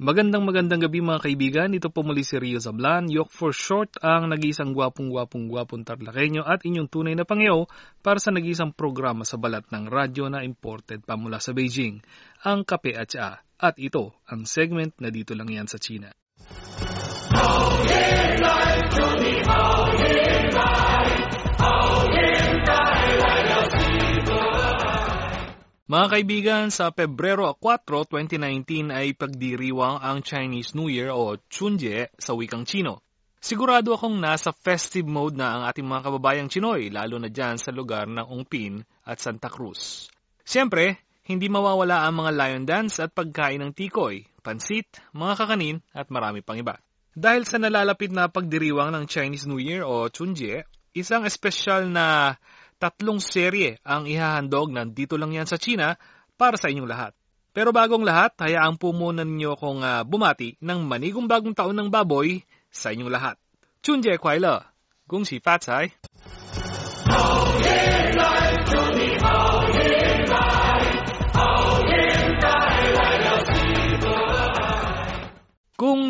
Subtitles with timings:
[0.00, 1.76] Magandang magandang gabi mga kaibigan.
[1.76, 3.12] Ito po muli si Rio Zablan.
[3.12, 7.68] Yok for short ang nag-isang gwapong-gwapong gwapong tarlakenyo at inyong tunay na pangyaw
[8.00, 12.00] para sa nag-isang programa sa balat ng radyo na imported pa mula sa Beijing,
[12.40, 13.44] ang Kape at Tsa.
[13.60, 16.08] At ito ang segment na dito lang yan sa China.
[17.36, 19.59] Oh, yeah,
[25.90, 32.30] Mga kaibigan, sa Pebrero 4, 2019 ay pagdiriwang ang Chinese New Year o Chunjie sa
[32.38, 33.02] wikang Chino.
[33.42, 37.74] Sigurado akong nasa festive mode na ang ating mga kababayang Chinoy, lalo na dyan sa
[37.74, 40.06] lugar ng Ungpin at Santa Cruz.
[40.46, 46.06] Siyempre, hindi mawawala ang mga lion dance at pagkain ng tikoy, pansit, mga kakanin at
[46.06, 46.78] marami pang iba.
[47.18, 50.62] Dahil sa nalalapit na pagdiriwang ng Chinese New Year o Chunjie,
[50.94, 52.38] isang espesyal na
[52.80, 56.00] tatlong serye ang ihahandog ng Dito Lang Yan sa China
[56.40, 57.12] para sa inyong lahat.
[57.52, 61.92] Pero bagong lahat, hayaan po muna ninyo kong uh, bumati ng manigong bagong taon ng
[61.92, 62.40] baboy
[62.72, 63.36] sa inyong lahat.
[63.84, 64.64] Chunje Kuai Le,
[65.04, 65.92] Gong Xi Fa Cai!
[67.10, 67.89] Oh,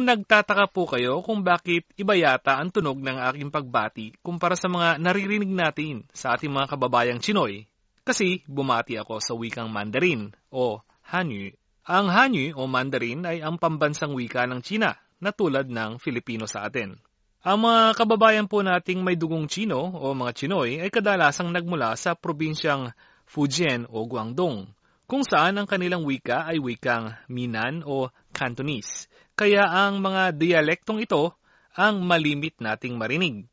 [0.00, 4.72] Kung nagtataka po kayo kung bakit iba yata ang tunog ng aking pagbati kumpara sa
[4.72, 7.68] mga naririnig natin sa ating mga kababayang Chinoy,
[8.00, 11.52] kasi bumati ako sa wikang Mandarin o Hanyu.
[11.84, 16.64] Ang Hanyu o Mandarin ay ang pambansang wika ng China na tulad ng Filipino sa
[16.64, 16.96] atin.
[17.44, 22.16] Ang mga kababayan po nating may dugong Chino o mga Chinoy ay kadalasang nagmula sa
[22.16, 22.96] probinsyang
[23.28, 24.64] Fujian o Guangdong,
[25.04, 31.32] kung saan ang kanilang wika ay wikang Minan o Cantonese kaya ang mga dialektong ito
[31.72, 33.48] ang malimit nating marinig.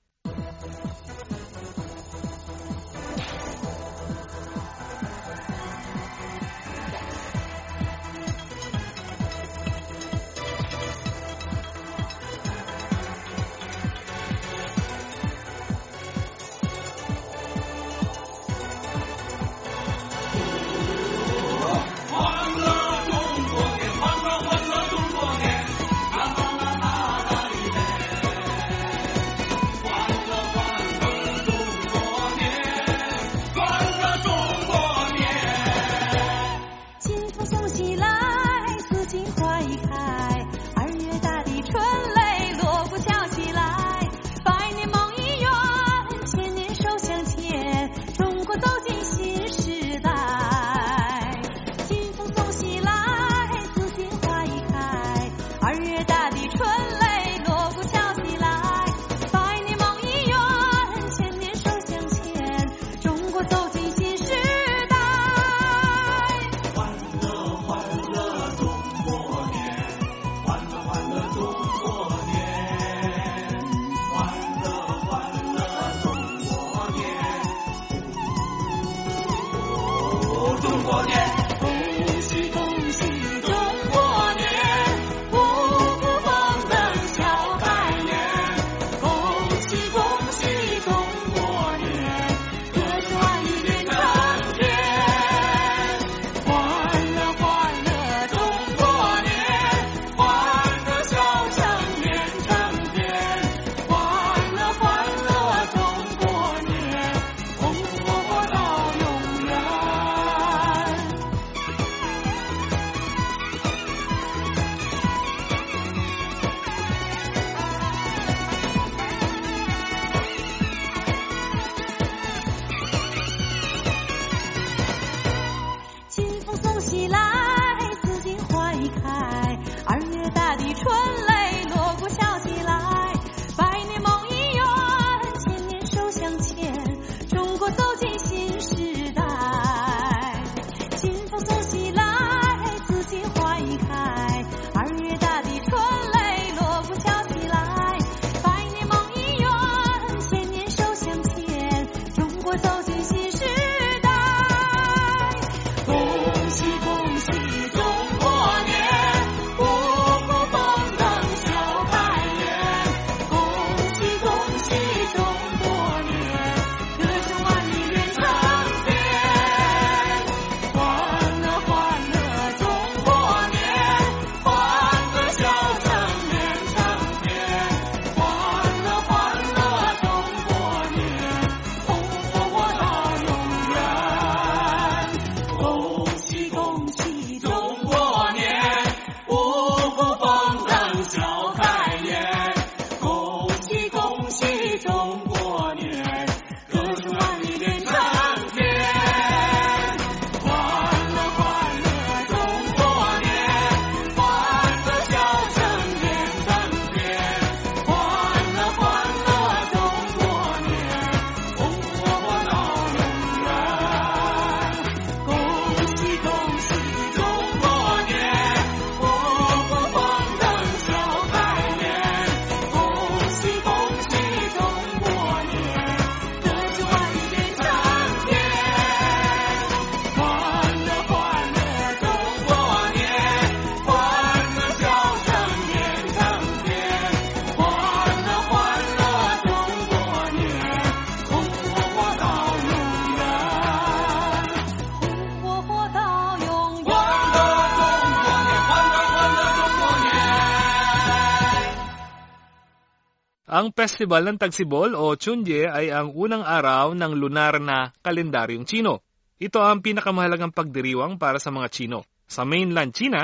[253.47, 259.07] Ang festival ng Tagsibol o Chunje ay ang unang araw ng lunar na kalendaryong Chino.
[259.39, 262.03] Ito ang pinakamahalagang pagdiriwang para sa mga Chino.
[262.27, 263.23] Sa mainland China,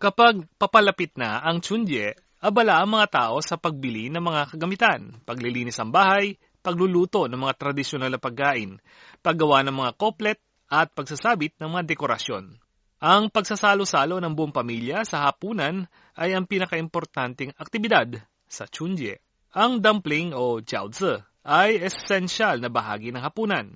[0.00, 5.76] kapag papalapit na ang Chunje, abala ang mga tao sa pagbili ng mga kagamitan, paglilinis
[5.76, 8.80] ng bahay, pagluluto ng mga tradisyonal na pagkain,
[9.20, 10.40] paggawa ng mga koplet,
[10.72, 12.56] at pagsasabit ng mga dekorasyon.
[13.04, 15.84] Ang pagsasalo-salo ng buong pamilya sa hapunan
[16.16, 19.20] ay ang pinakaimportanteng aktibidad sa Chunje.
[19.50, 23.66] Ang dumpling o jiaozi ay esensyal na bahagi ng hapunan.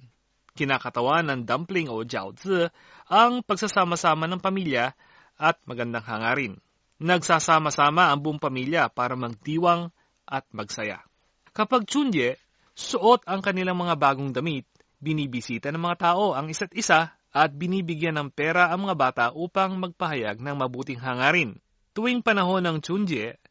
[0.54, 2.70] Kinakatawan ng dumpling o jiaozi
[3.10, 4.94] ang pagsasama-sama ng pamilya
[5.34, 6.54] at magandang hangarin.
[7.02, 9.90] Nagsasama-sama ang buong pamilya para magdiwang
[10.22, 11.02] at magsaya.
[11.50, 12.38] Kapag chunye,
[12.78, 14.70] suot ang kanilang mga bagong damit,
[15.02, 19.74] binibisita ng mga tao ang isa't isa at binibigyan ng pera ang mga bata upang
[19.82, 21.58] magpahayag ng mabuting hangarin.
[21.98, 23.42] Tuwing panahon ng chunje,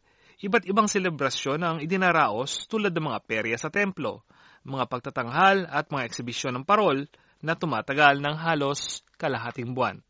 [0.43, 4.27] iba't ibang selebrasyon ang idinaraos tulad ng mga perya sa templo,
[4.67, 7.07] mga pagtatanghal at mga eksibisyon ng parol
[7.39, 10.03] na tumatagal ng halos kalahating buwan.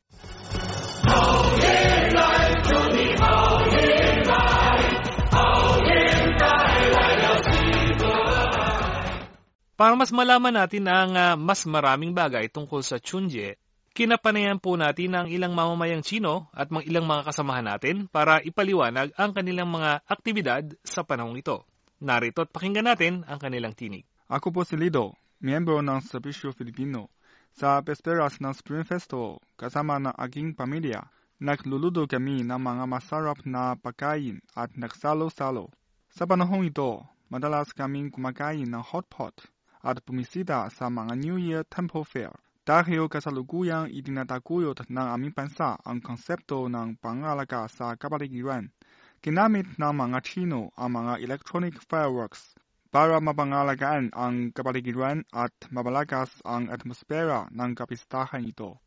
[9.74, 13.58] Para mas malaman natin ang uh, mas maraming bagay tungkol sa Chunje,
[13.94, 19.14] kinapanayan po natin ang ilang mamamayang Chino at mga ilang mga kasamahan natin para ipaliwanag
[19.14, 21.62] ang kanilang mga aktibidad sa panahong ito.
[22.02, 24.04] Narito at pakinggan natin ang kanilang tinig.
[24.28, 27.14] Ako po si Lido, miyembro ng Servisyo Filipino.
[27.54, 31.06] Sa Vesperas ng Spring Festival, kasama ng aking pamilya,
[31.38, 35.70] nagluluto kami ng mga masarap na pagkain at nagsalo-salo.
[36.10, 39.38] Sa panahong ito, madalas kaming kumakain ng hot pot
[39.86, 42.34] at bumisita sa mga New Year Temple Fair.
[42.64, 48.72] Dahil kasalukuyang itinataguyod ng aming bansa ang konsepto ng pangalaga sa kapaligiran,
[49.20, 52.56] ginamit ng mga Chino ang mga electronic fireworks
[52.88, 58.80] para mapangalagaan ang kapaligiran at mapalakas ang atmosfera ng kapistahan ito.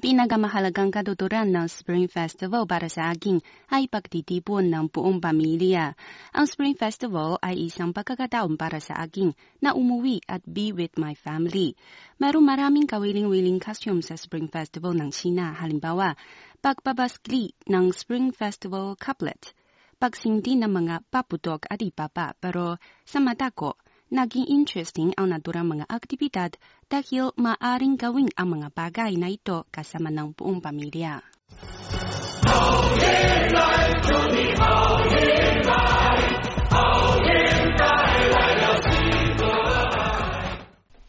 [0.00, 3.36] Ang pinakamahalagang ng Spring Festival para sa akin
[3.68, 5.92] ay pagtitipon ng buong pamilya.
[6.32, 11.12] Ang Spring Festival ay isang pagkakataon para sa akin na umuwi at be with my
[11.12, 11.76] family.
[12.16, 15.52] Mayroong maraming kawiling-wiling costume sa Spring Festival ng China.
[15.52, 16.16] Halimbawa,
[16.64, 19.52] pagpabaskli ng Spring Festival couplet,
[20.00, 23.76] pagsindi ng mga paputok at ipapa pero sa mata ko,
[24.10, 26.58] naging interesting ang naturang mga aktibidad
[26.90, 31.22] dahil maaring gawin ang mga bagay na ito kasama ng buong pamilya.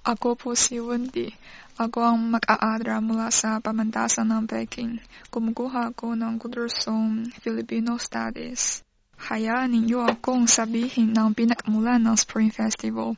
[0.01, 1.34] Ako po si Wendy.
[1.81, 5.01] Ako ang mag-aadra mula sa pamantasan ng Peking.
[5.34, 8.86] Kumukuha ako ng kursong Filipino Studies.
[9.21, 13.13] Hayaan ninyo akong sabihin ng pinakmula ng Spring Festival.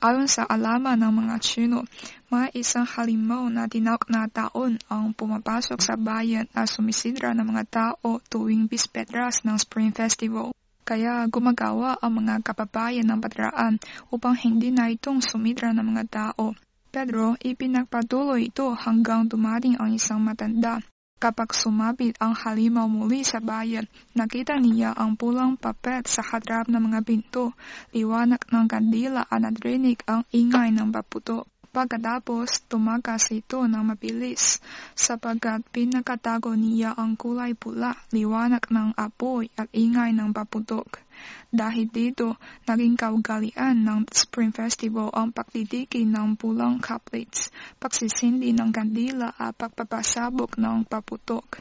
[0.00, 1.84] Ayon sa alaman ng mga Chino,
[2.32, 7.64] may isang halimaw na tinawag na taon ang pumapasok sa bayan at sumisidra ng mga
[7.68, 10.56] tao tuwing bispetras ng Spring Festival.
[10.88, 13.76] Kaya gumagawa ang mga kapabayan ng patraan
[14.08, 16.56] upang hindi na itong sumidra ng mga tao.
[16.88, 20.80] Pedro, ipinagpatuloy ito hanggang dumating ang isang matanda.
[21.22, 26.82] Kapag sumabit ang halimaw muli sa bayan, nakita niya ang pulang papet sa harap ng
[26.90, 27.54] mga pinto,
[27.94, 31.46] liwanag ng kandila at nadrinig ang ingay ng paputok.
[31.70, 34.58] Pagkatapos, tumakas ito ng mabilis,
[34.98, 41.06] sapagkat pinakatago niya ang kulay pula, liwanag ng apoy at ingay ng paputok.
[41.52, 49.36] Dahil dito, naging kaugalian ng Spring Festival ang pagtitiki ng pulang couplets, pagsisindi ng kandila
[49.36, 51.60] at pagpapasabog ng paputok.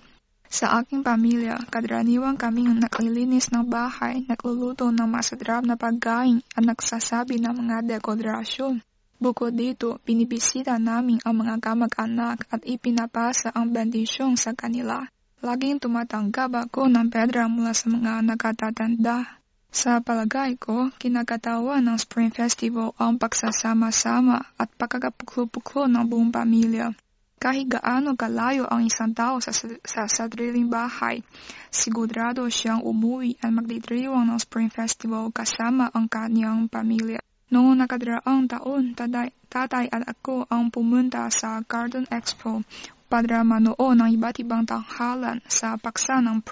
[0.52, 7.40] Sa aking pamilya, kadraniwang kaming naglilinis ng bahay, nagluluto ng masadrap na pagkain at nagsasabi
[7.40, 8.84] ng mga dekorasyon.
[9.22, 15.08] Bukod dito, binibisita namin ang mga kamag-anak at ipinapasa ang bendisyong sa kanila.
[15.40, 19.41] Laging tumatanggap ako ng pedra mula sa mga nakatatanda.
[19.72, 26.92] Sa palagay ko, kinakatawa ng Spring Festival ang pagsasama-sama at pagkakapuklo-puklo ng buong pamilya.
[27.40, 31.24] Kahit gaano kalayo ang isang tao sa, sa sariling bahay,
[31.72, 37.24] sigurado siyang umuwi at magdidiriwang ng Spring Festival kasama ang kanyang pamilya.
[37.56, 42.60] Noong nakadaraang taon, tatay, tatay at ako ang pumunta sa Garden Expo
[43.08, 46.44] para manood ng iba't ibang tanghalan sa paksa ng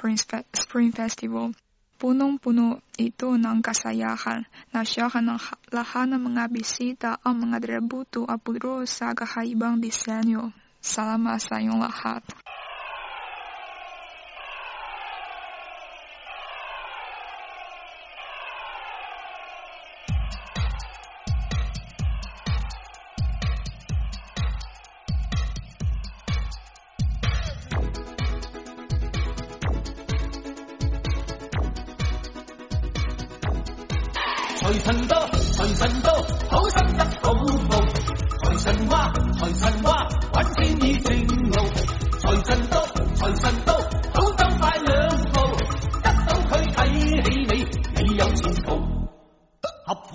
[0.56, 1.52] Spring Festival.
[2.00, 4.48] Punong-puno ito ng kasayahan.
[4.72, 5.40] Nasyahan ng
[5.76, 8.40] lahat ng mga bisita ang mga tributo at
[8.88, 10.56] sa kakaibang disenyo.
[10.80, 12.24] Salamat sa iyong lahat.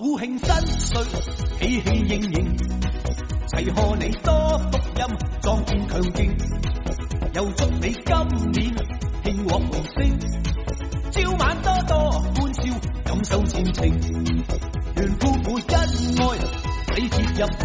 [0.05, 0.45] 合府慶新
[0.81, 1.03] 歲，
[1.61, 2.55] 喜氣盈盈，
[3.49, 5.03] 齊贺你多福音，
[5.41, 6.29] 壯健強勁，
[7.33, 8.15] 又祝你今
[8.53, 8.75] 年
[9.25, 10.03] 興旺榮升，
[11.11, 11.97] 朝晚多多
[12.35, 13.89] 歡笑，感受前程。
[13.89, 15.75] 願夫婦恩
[16.19, 16.23] 愛，
[16.95, 17.47] 體貼入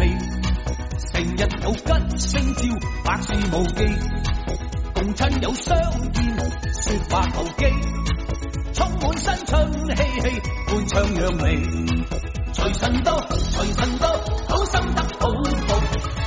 [1.12, 2.62] 成日有吉星照，
[3.04, 3.84] 百事無忌。
[4.94, 5.76] 共親友相
[6.14, 6.38] 見，
[6.72, 7.66] 說話投機，
[8.72, 11.99] 充滿新春氣氣，歡唱扬眉。
[12.52, 14.08] 财神到，财神到，
[14.48, 15.28] 好心得好
[15.68, 15.80] 报。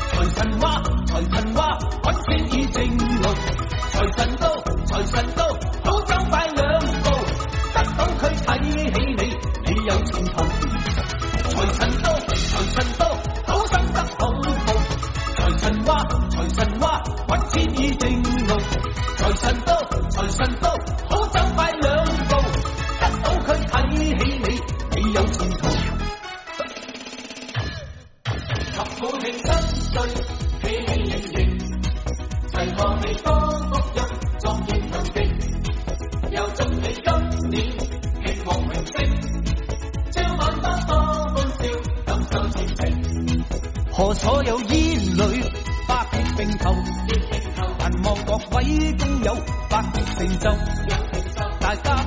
[0.10, 3.28] 财神话，财神话，揾钱已正路。
[3.92, 5.48] 财神到，财神到，
[5.84, 7.10] 好走快两步，
[7.74, 10.53] 得到佢睇起你，你有前途。
[48.98, 49.36] 工友
[49.70, 50.50] 百劫成就，
[51.60, 52.03] 大家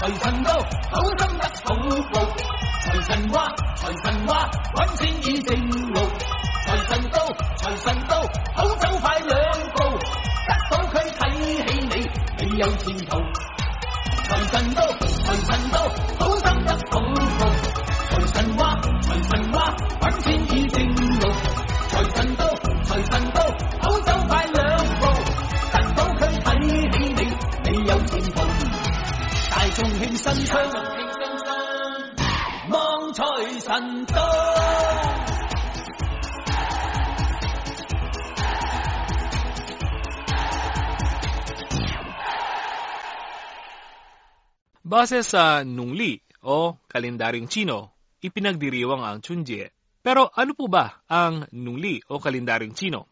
[0.00, 1.74] 财神到，好心得好
[2.10, 2.24] 报。
[2.80, 6.00] 财神话，财神话，揾钱已正路。
[6.66, 7.18] 财神到，
[7.56, 8.22] 财神到，
[8.54, 9.36] 好走快两
[9.74, 9.98] 步，
[10.46, 11.20] 得到佢睇
[11.66, 11.92] 起你，
[12.38, 13.18] 你有前途。
[14.24, 14.86] 财神到，
[15.22, 15.78] 财神到，
[16.18, 16.98] 好心得好
[17.38, 17.40] 报。
[18.08, 20.59] 财神话，财神话，揾钱已
[30.19, 30.27] 新春，
[32.69, 34.19] 望财神到。
[44.83, 49.71] Base sa Nungli o kalendaryong Chino, ipinagdiriwang ang Chunjie.
[50.03, 53.07] Pero ano po ba ang Nungli o kalendaryong Chino?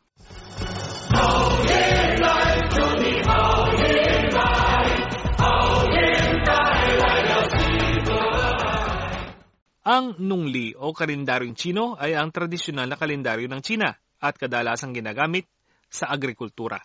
[9.88, 13.88] Ang Nungli o kalendaryong Chino ay ang tradisyonal na kalendaryo ng China
[14.21, 15.49] at kadalasang ginagamit
[15.88, 16.76] sa agrikultura.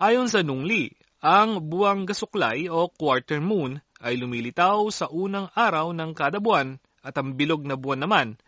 [0.00, 0.88] Ayon sa Nungli,
[1.20, 7.20] ang buwang gasuklay o quarter moon ay lumilitaw sa unang araw ng kada buwan at
[7.20, 8.40] ang bilog na buwan naman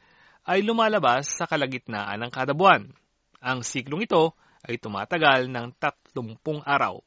[0.49, 2.88] ay lumalabas sa kalagitnaan ng kada buwan.
[3.45, 4.33] Ang siklong ito
[4.64, 7.04] ay tumatagal ng 30 araw.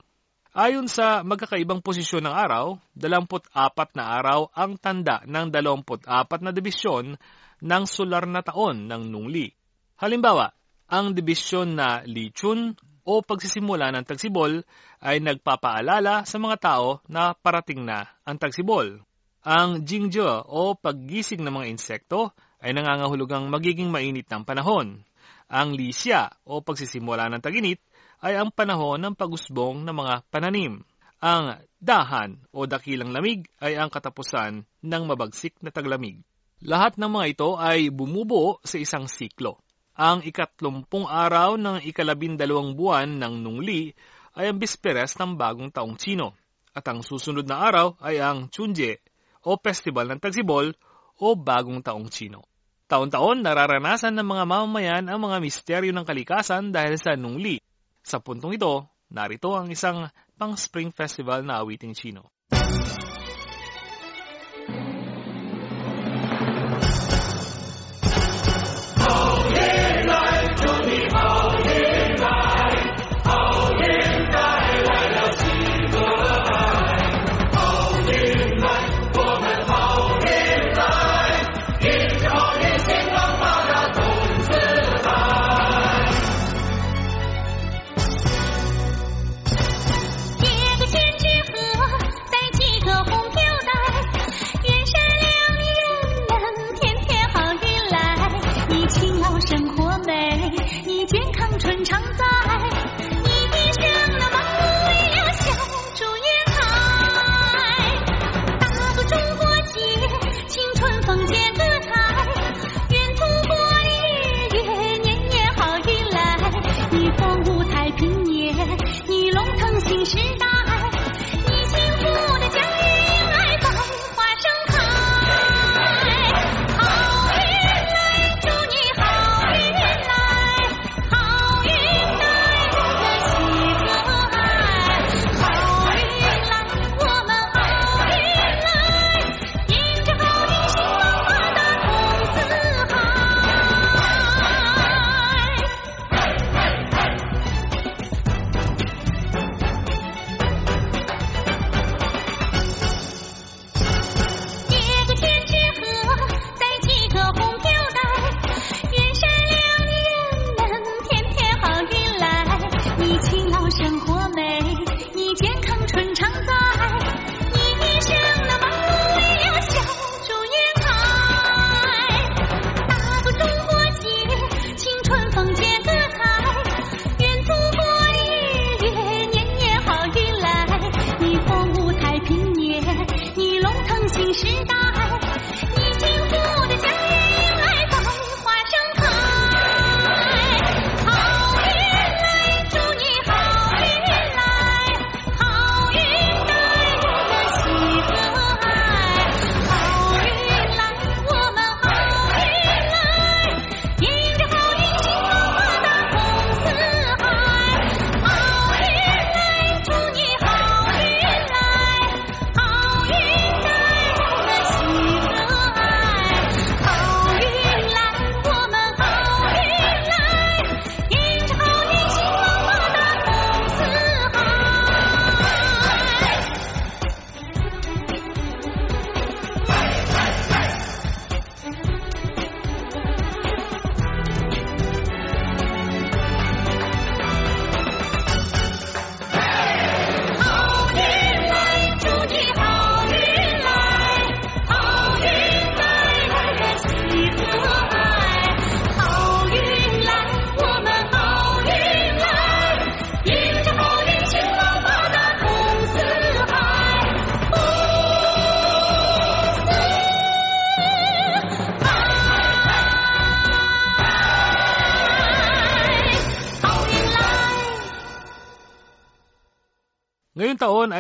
[0.54, 6.06] Ayon sa magkakaibang posisyon ng araw, 24 na araw ang tanda ng 24
[6.46, 7.18] na dibisyon
[7.58, 9.50] ng solar na taon ng Nungli.
[9.98, 10.54] Halimbawa,
[10.94, 14.62] ang dibisyon na Lichun o pagsisimula ng tagsibol
[15.02, 19.02] ay nagpapaalala sa mga tao na parating na ang tagsibol.
[19.42, 22.30] Ang Jingzhe o paggising ng mga insekto
[22.62, 25.02] ay nangangahulugang magiging mainit ng panahon.
[25.50, 27.82] Ang Lisya o pagsisimula ng taginit
[28.24, 30.80] ay ang panahon ng pagusbong ng mga pananim.
[31.20, 36.24] Ang dahan o dakilang lamig ay ang katapusan ng mabagsik na taglamig.
[36.64, 39.60] Lahat ng mga ito ay bumubuo sa isang siklo.
[40.00, 43.92] Ang ikatlumpung araw ng ikalabindalawang buwan ng nungli
[44.40, 46.40] ay ang bisperes ng bagong taong Chino.
[46.74, 49.04] At ang susunod na araw ay ang Chunje
[49.44, 50.74] o Festival ng Tagsibol
[51.22, 52.42] o Bagong Taong Chino.
[52.90, 57.63] Taon-taon nararanasan ng mga mamamayan ang mga misteryo ng kalikasan dahil sa nungli.
[58.04, 62.28] Sa puntong ito, narito ang isang pang-spring festival na awiting Chino.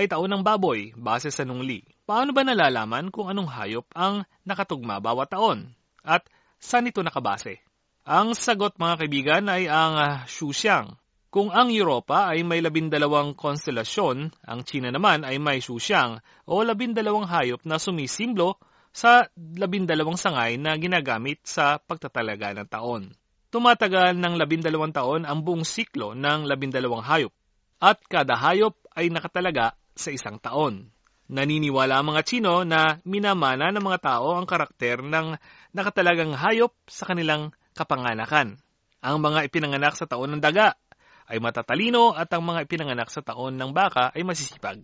[0.07, 1.83] Taon ng baboy, base sa nungli.
[2.03, 5.71] Paano ba nalalaman kung anong hayop ang nakatugma bawat taon?
[6.03, 6.27] At
[6.59, 7.63] saan ito nakabase?
[8.03, 10.99] Ang sagot mga kaibigan ay ang uh, Shuxiang.
[11.33, 17.25] Kung ang Europa ay may labindalawang konstelasyon, ang China naman ay may Shuxiang o labindalawang
[17.25, 18.59] hayop na sumisimblo
[18.93, 23.03] sa labindalawang sangay na ginagamit sa pagtatalaga ng taon.
[23.49, 27.33] Tumatagal ng labindalawang taon ang buong siklo ng labindalawang hayop
[27.83, 30.89] at kada hayop ay nakatalaga sa isang taon.
[31.31, 35.39] Naniniwala ang mga Chino na minamana ng mga tao ang karakter ng
[35.71, 38.59] nakatalagang hayop sa kanilang kapanganakan.
[39.03, 40.75] Ang mga ipinanganak sa taon ng daga
[41.27, 44.83] ay matatalino at ang mga ipinanganak sa taon ng baka ay masisipag.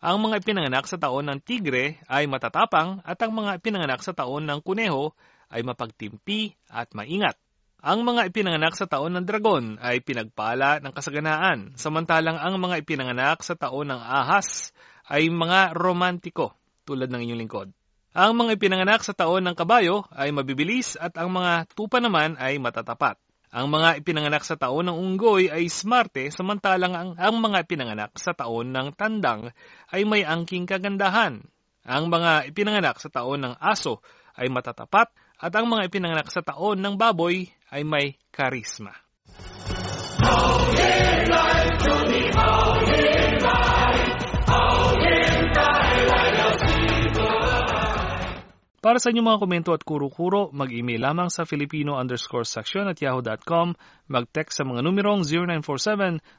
[0.00, 4.48] Ang mga ipinanganak sa taon ng tigre ay matatapang at ang mga ipinanganak sa taon
[4.48, 5.12] ng kuneho
[5.52, 7.36] ay mapagtimpi at maingat.
[7.80, 13.40] Ang mga ipinanganak sa taon ng dragon ay pinagpala ng kasaganaan, samantalang ang mga ipinanganak
[13.40, 14.76] sa taon ng ahas
[15.08, 16.52] ay mga romantiko
[16.84, 17.68] tulad ng inyong lingkod.
[18.12, 22.60] Ang mga ipinanganak sa taon ng kabayo ay mabibilis at ang mga tupa naman ay
[22.60, 23.16] matatapat.
[23.48, 28.36] Ang mga ipinanganak sa taon ng unggoy ay smarte samantalang ang, ang mga ipinanganak sa
[28.36, 29.56] taon ng tandang
[29.88, 31.48] ay may angking kagandahan.
[31.88, 34.04] Ang mga ipinanganak sa taon ng aso
[34.36, 35.08] ay matatapat
[35.40, 38.92] at ang mga ipinanganak sa taon ng baboy ay may karisma.
[48.80, 53.76] Para sa inyong mga komento at kuro-kuro, mag-email lamang sa Filipino underscore section at yahoo.com,
[54.08, 55.20] mag-text sa mga numerong